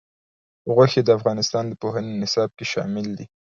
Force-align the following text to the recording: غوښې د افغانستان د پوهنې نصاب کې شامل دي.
غوښې 0.75 1.01
د 1.03 1.09
افغانستان 1.17 1.63
د 1.67 1.73
پوهنې 1.81 2.13
نصاب 2.21 2.49
کې 2.57 2.65
شامل 2.73 3.07
دي. 3.17 3.25